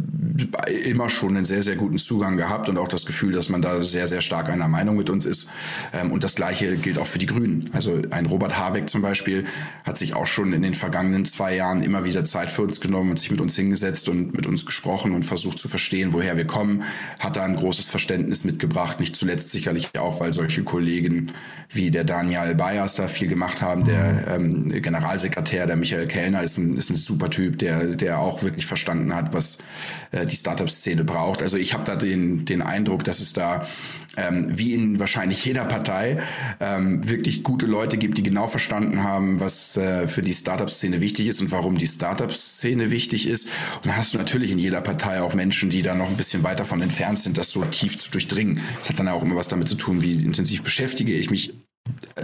[0.85, 3.81] immer schon einen sehr, sehr guten Zugang gehabt und auch das Gefühl, dass man da
[3.81, 5.49] sehr, sehr stark einer Meinung mit uns ist.
[5.93, 7.71] Ähm, und das Gleiche gilt auch für die Grünen.
[7.73, 9.45] Also ein Robert Habeck zum Beispiel
[9.85, 13.11] hat sich auch schon in den vergangenen zwei Jahren immer wieder Zeit für uns genommen
[13.11, 16.47] und sich mit uns hingesetzt und mit uns gesprochen und versucht zu verstehen, woher wir
[16.47, 16.83] kommen,
[17.21, 19.01] hat da ein großes Verständnis mitgebracht.
[19.01, 21.33] Nicht zuletzt sicherlich auch, weil solche Kollegen
[21.71, 23.85] wie der Daniel Bayers da viel gemacht haben.
[23.85, 28.43] Der ähm, Generalsekretär, der Michael Kellner, ist ein, ist ein super Typ, der, der auch
[28.43, 29.59] wirklich verstanden hat, was
[30.13, 31.43] äh, die Startup-Szene braucht.
[31.43, 33.67] Also ich habe da den, den Eindruck, dass es da
[34.17, 36.23] ähm, wie in wahrscheinlich jeder Partei
[36.61, 41.27] ähm, wirklich gute Leute gibt, die genau verstanden haben, was äh, für die Startup-Szene wichtig
[41.27, 43.49] ist und warum die Startup-Szene wichtig ist.
[43.77, 46.43] Und dann hast du natürlich in jeder Partei auch Menschen, die da noch ein bisschen
[46.43, 48.61] weit davon entfernt sind, das so tief zu durchdringen.
[48.81, 51.55] Das hat dann auch immer was damit zu tun, wie intensiv beschäftige ich mich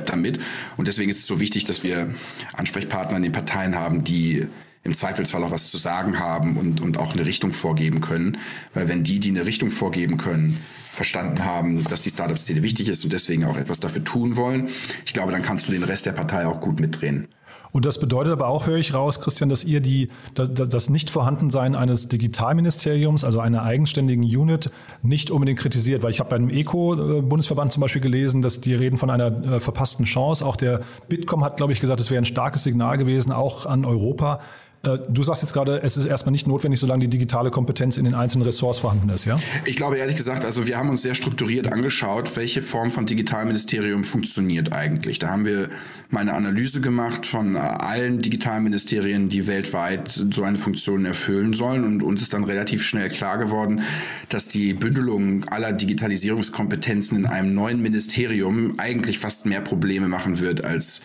[0.07, 0.41] damit.
[0.77, 2.15] Und deswegen ist es so wichtig, dass wir
[2.55, 4.47] Ansprechpartner in den Parteien haben, die
[4.85, 8.39] im Zweifelsfall auch was zu sagen haben und, und auch eine Richtung vorgeben können.
[8.75, 10.59] Weil wenn die, die eine Richtung vorgeben können,
[10.93, 14.69] verstanden haben, dass die Startup-Szene wichtig ist und deswegen auch etwas dafür tun wollen,
[15.07, 17.29] ich glaube, dann kannst du den Rest der Partei auch gut mitdrehen.
[17.73, 21.75] Und das bedeutet aber auch, höre ich raus, Christian, dass ihr die, das, das Nichtvorhandensein
[21.75, 24.71] eines Digitalministeriums, also einer eigenständigen Unit,
[25.03, 26.03] nicht unbedingt kritisiert.
[26.03, 30.05] Weil ich habe beim ECO-Bundesverband zum Beispiel gelesen, dass die reden von einer äh, verpassten
[30.05, 30.45] Chance.
[30.45, 33.87] Auch der Bitkom hat, glaube ich, gesagt, es wäre ein starkes Signal gewesen, auch an
[33.87, 34.41] Europa.
[34.85, 38.05] Äh, du sagst jetzt gerade, es ist erstmal nicht notwendig, solange die digitale Kompetenz in
[38.05, 39.39] den einzelnen Ressorts vorhanden ist, ja?
[39.65, 44.03] Ich glaube ehrlich gesagt, also wir haben uns sehr strukturiert angeschaut, welche Form von Digitalministerium
[44.03, 45.19] funktioniert eigentlich.
[45.19, 45.71] Da haben wir
[46.11, 51.85] mal eine Analyse gemacht von allen Digitalministerien, die weltweit so eine Funktion erfüllen sollen.
[51.85, 53.83] Und uns ist dann relativ schnell klar geworden,
[54.29, 60.65] dass die Bündelung aller Digitalisierungskompetenzen in einem neuen Ministerium eigentlich fast mehr Probleme machen wird
[60.65, 61.03] als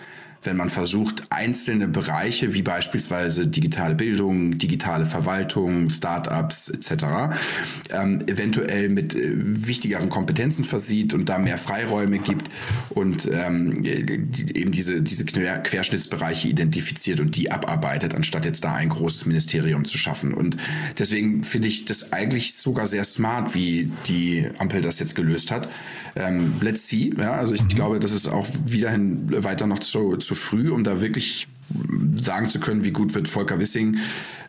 [0.47, 7.35] wenn man versucht, einzelne Bereiche wie beispielsweise digitale Bildung, digitale Verwaltung, Startups etc.
[7.91, 12.49] Ähm, eventuell mit äh, wichtigeren Kompetenzen versieht und da mehr Freiräume gibt
[12.89, 19.25] und ähm, eben diese, diese Querschnittsbereiche identifiziert und die abarbeitet, anstatt jetzt da ein großes
[19.25, 20.33] Ministerium zu schaffen.
[20.33, 20.55] Und
[20.97, 25.67] deswegen finde ich das eigentlich sogar sehr smart, wie die Ampel das jetzt gelöst hat.
[26.15, 27.13] Ähm, let's see.
[27.17, 27.67] Ja, also ich mhm.
[27.67, 31.47] glaube, das ist auch wiederhin weiter noch zu, zu früh, um da wirklich
[32.17, 33.97] sagen zu können, wie gut wird Volker Wissing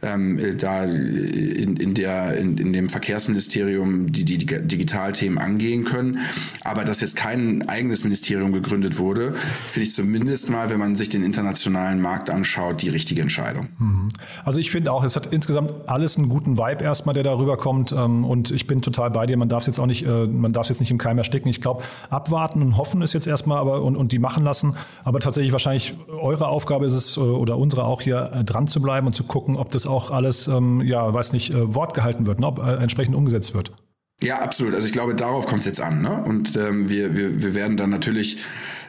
[0.02, 6.18] ähm, da in, in, der, in, in dem Verkehrsministerium die, die, Digitalthemen angehen können.
[6.62, 9.34] Aber dass jetzt kein eigenes Ministerium gegründet wurde,
[9.66, 13.68] finde ich zumindest mal, wenn man sich den internationalen Markt anschaut, die richtige Entscheidung.
[13.78, 14.08] Mhm.
[14.44, 17.92] Also ich finde auch, es hat insgesamt alles einen guten Vibe erstmal, der darüber kommt.
[17.92, 19.36] Ähm, und ich bin total bei dir.
[19.36, 21.50] Man darf es jetzt auch nicht, äh, man darf jetzt nicht im Keim ersticken.
[21.50, 24.76] Ich glaube, abwarten und hoffen ist jetzt erstmal aber und, und die machen lassen.
[25.02, 28.82] Aber tatsächlich wahrscheinlich eure Aufgabe ist es, äh, oder unsere auch hier äh, dran zu
[28.82, 32.26] bleiben und zu gucken, ob das auch alles, ähm, ja, weiß nicht, äh, Wort gehalten
[32.26, 32.46] wird, ne?
[32.46, 33.72] ob entsprechend umgesetzt wird.
[34.20, 34.74] Ja, absolut.
[34.74, 36.02] Also ich glaube, darauf kommt es jetzt an.
[36.02, 36.22] Ne?
[36.24, 38.38] Und ähm, wir, wir, wir werden dann natürlich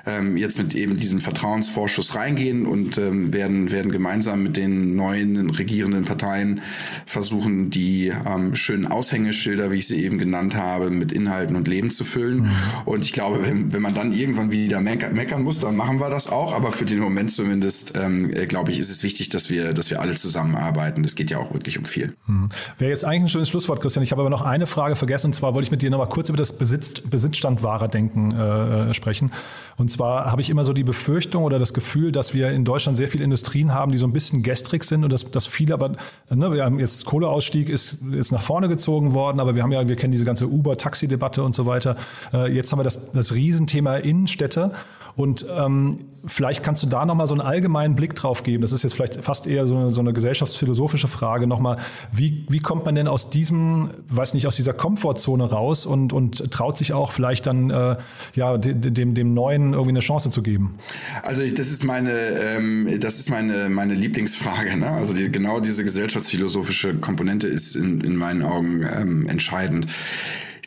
[0.10, 5.50] ähm, jetzt mit eben diesem Vertrauensvorschuss reingehen und ähm, werden, werden gemeinsam mit den neuen
[5.50, 6.62] regierenden Parteien
[7.06, 11.92] versuchen, die ähm, schönen Aushängeschilder, wie ich sie eben genannt habe, mit Inhalten und Leben
[11.92, 12.44] zu füllen.
[12.44, 12.52] Mhm.
[12.86, 16.10] Und ich glaube, wenn, wenn man dann irgendwann wieder meckern, meckern muss, dann machen wir
[16.10, 16.54] das auch.
[16.54, 19.90] Aber für den Moment zumindest, ähm, äh, glaube ich, ist es wichtig, dass wir, dass
[19.90, 21.04] wir alle zusammenarbeiten.
[21.04, 22.16] Das geht ja auch wirklich um viel.
[22.28, 22.50] Mhm.
[22.78, 24.04] Wäre jetzt eigentlich ein schönes Schlusswort, Christian.
[24.04, 25.28] Ich habe aber noch eine Frage vergessen.
[25.28, 28.94] Und zwar wollte ich mit dir noch mal kurz über das Besitz, Besitzstandwahrer-Denken äh, äh
[28.94, 29.32] sprechen.
[29.80, 32.98] Und zwar habe ich immer so die Befürchtung oder das Gefühl, dass wir in Deutschland
[32.98, 35.94] sehr viele Industrien haben, die so ein bisschen gestrig sind und dass, dass viele aber,
[36.30, 39.88] ne, wir haben jetzt Kohleausstieg ist, ist nach vorne gezogen worden, aber wir haben ja,
[39.88, 41.96] wir kennen diese ganze Uber-Taxi-Debatte und so weiter.
[42.34, 44.74] Äh, jetzt haben wir das, das Riesenthema Innenstädte
[45.16, 48.62] und ähm, vielleicht kannst du da nochmal so einen allgemeinen Blick drauf geben.
[48.62, 51.78] Das ist jetzt vielleicht fast eher so eine, so eine gesellschaftsphilosophische Frage nochmal.
[52.12, 56.52] Wie, wie kommt man denn aus diesem, weiß nicht, aus dieser Komfortzone raus und, und
[56.52, 57.96] traut sich auch vielleicht dann äh,
[58.36, 60.76] ja, dem, dem Neuen irgendwie eine Chance zu geben?
[61.24, 64.78] Also ich, das ist meine, ähm, das ist meine, meine Lieblingsfrage.
[64.78, 64.90] Ne?
[64.92, 69.88] Also die, genau diese gesellschaftsphilosophische Komponente ist in, in meinen Augen ähm, entscheidend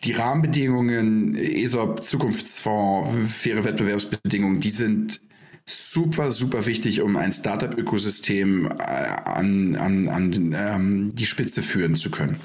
[0.04, 3.10] die Rahmenbedingungen, ESOP, Zukunftsfonds,
[3.40, 5.20] faire Wettbewerbsbedingungen, die sind
[5.66, 12.10] super, super wichtig, um ein Startup-Ökosystem äh, an, an, an ähm, die Spitze führen zu
[12.10, 12.36] können.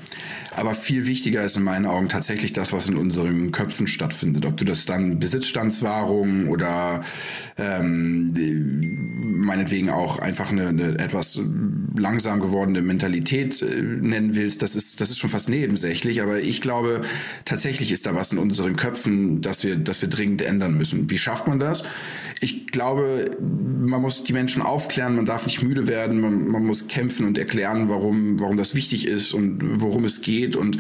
[0.56, 4.46] Aber viel wichtiger ist in meinen Augen tatsächlich das, was in unseren Köpfen stattfindet.
[4.46, 7.04] Ob du das dann Besitzstandswahrung oder
[7.58, 8.34] ähm,
[9.22, 11.40] meinetwegen auch einfach eine, eine etwas
[11.96, 16.22] langsam gewordene Mentalität äh, nennen willst, das ist, das ist schon fast nebensächlich.
[16.22, 17.02] Aber ich glaube,
[17.46, 21.10] tatsächlich ist da was in unseren Köpfen, dass wir, dass wir dringend ändern müssen.
[21.10, 21.84] Wie schafft man das?
[22.40, 23.07] Ich glaube,
[23.40, 27.38] man muss die Menschen aufklären, man darf nicht müde werden, man, man muss kämpfen und
[27.38, 30.56] erklären, warum, warum das wichtig ist und worum es geht.
[30.56, 30.80] Und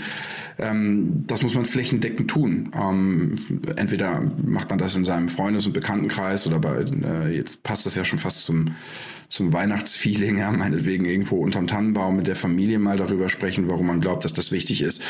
[0.59, 2.71] ähm, das muss man flächendeckend tun.
[2.73, 3.35] Ähm,
[3.75, 7.95] entweder macht man das in seinem Freundes- und Bekanntenkreis oder bei, äh, jetzt passt das
[7.95, 8.71] ja schon fast zum
[9.29, 13.99] zum Weihnachtsfeeling, ja, meinetwegen irgendwo unterm Tannenbaum mit der Familie mal darüber sprechen, warum man
[13.99, 15.01] glaubt, dass das wichtig ist.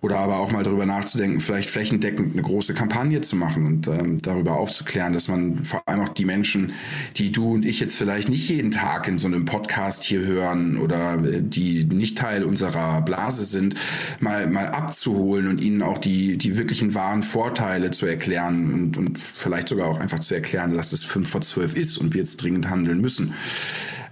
[0.00, 4.20] Oder aber auch mal darüber nachzudenken, vielleicht flächendeckend eine große Kampagne zu machen und ähm,
[4.20, 6.72] darüber aufzuklären, dass man vor allem auch die Menschen,
[7.16, 10.76] die du und ich jetzt vielleicht nicht jeden Tag in so einem Podcast hier hören
[10.76, 13.76] oder äh, die nicht Teil unserer Blase sind,
[14.18, 19.18] mal, mal abzuholen und ihnen auch die, die wirklichen wahren Vorteile zu erklären und, und
[19.18, 22.42] vielleicht sogar auch einfach zu erklären, dass es fünf vor zwölf ist und wir jetzt
[22.42, 23.34] dringend handeln müssen.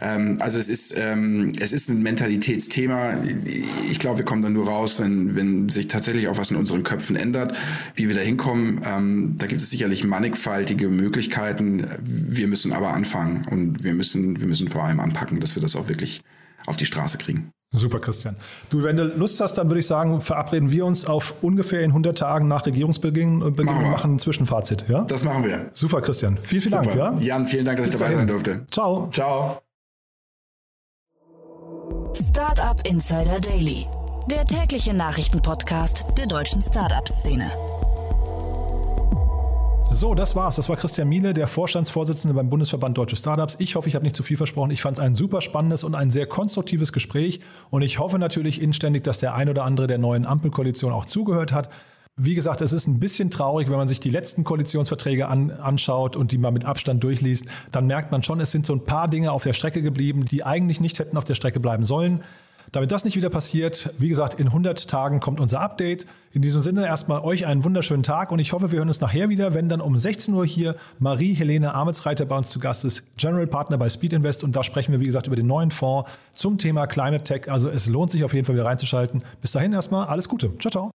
[0.00, 3.24] Ähm, also es ist, ähm, es ist ein Mentalitätsthema.
[3.90, 6.84] Ich glaube, wir kommen dann nur raus, wenn, wenn sich tatsächlich auch was in unseren
[6.84, 7.56] Köpfen ändert.
[7.96, 11.88] Wie wir da hinkommen, ähm, da gibt es sicherlich mannigfaltige Möglichkeiten.
[12.04, 15.74] Wir müssen aber anfangen und wir müssen, wir müssen vor allem anpacken, dass wir das
[15.74, 16.20] auch wirklich
[16.66, 17.50] auf die Straße kriegen.
[17.70, 18.36] Super, Christian.
[18.70, 21.90] Du, wenn du Lust hast, dann würde ich sagen, verabreden wir uns auf ungefähr in
[21.90, 24.88] 100 Tagen nach Regierungsbeginn und machen, machen ein Zwischenfazit.
[24.88, 25.02] Ja?
[25.04, 25.68] Das machen wir.
[25.74, 26.38] Super, Christian.
[26.42, 26.96] Vielen, vielen Super.
[26.96, 27.20] Dank.
[27.20, 27.26] Ja?
[27.36, 28.26] Jan, vielen Dank, dass Bis ich dabei dahin.
[28.26, 28.66] sein durfte.
[28.70, 29.10] Ciao.
[29.12, 29.60] Ciao.
[32.14, 33.86] Startup Insider Daily,
[34.30, 37.50] der tägliche Nachrichtenpodcast der deutschen Startup-Szene.
[39.90, 40.56] So, das war's.
[40.56, 43.56] Das war Christian Miele, der Vorstandsvorsitzende beim Bundesverband Deutsche Startups.
[43.58, 44.70] Ich hoffe, ich habe nicht zu viel versprochen.
[44.70, 47.40] Ich fand es ein super spannendes und ein sehr konstruktives Gespräch.
[47.70, 51.52] Und ich hoffe natürlich inständig, dass der ein oder andere der neuen Ampelkoalition auch zugehört
[51.52, 51.70] hat.
[52.16, 56.16] Wie gesagt, es ist ein bisschen traurig, wenn man sich die letzten Koalitionsverträge an, anschaut
[56.16, 57.46] und die mal mit Abstand durchliest.
[57.72, 60.44] Dann merkt man schon, es sind so ein paar Dinge auf der Strecke geblieben, die
[60.44, 62.22] eigentlich nicht hätten auf der Strecke bleiben sollen.
[62.72, 66.06] Damit das nicht wieder passiert, wie gesagt, in 100 Tagen kommt unser Update.
[66.32, 69.28] In diesem Sinne erstmal euch einen wunderschönen Tag und ich hoffe, wir hören uns nachher
[69.28, 73.46] wieder, wenn dann um 16 Uhr hier Marie-Helene Ametsreiter bei uns zu Gast ist, General
[73.46, 76.58] Partner bei Speed Invest und da sprechen wir, wie gesagt, über den neuen Fonds zum
[76.58, 77.50] Thema Climate Tech.
[77.50, 79.22] Also es lohnt sich auf jeden Fall wieder reinzuschalten.
[79.40, 80.50] Bis dahin erstmal alles Gute.
[80.58, 80.90] Ciao, ciao.